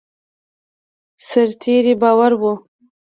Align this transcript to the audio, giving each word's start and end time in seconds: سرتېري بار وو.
سرتېري 1.27 1.93
بار 2.01 2.31
وو. 2.41 2.53